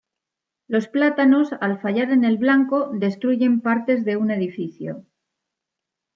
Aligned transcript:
Los 0.67 0.87
plátanos, 0.87 1.49
al 1.61 1.79
fallar 1.79 2.09
en 2.09 2.23
el 2.23 2.39
blanco, 2.39 2.89
destruyen 2.91 3.59
partes 3.61 4.03
de 4.03 4.17
un 4.17 4.31
edificio. 4.31 5.05